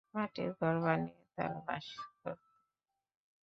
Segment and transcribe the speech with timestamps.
[0.13, 1.85] মাটির ঘর বানিয়ে তারা বাস
[2.21, 2.43] করত।